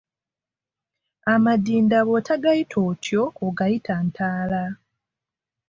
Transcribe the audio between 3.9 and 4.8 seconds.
Ntaala.